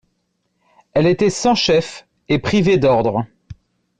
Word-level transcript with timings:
Elle 0.93 1.05
était 1.05 1.29
sans 1.29 1.53
chef 1.53 2.07
et 2.27 2.39
privée 2.39 2.79
d'ordre. 2.79 3.27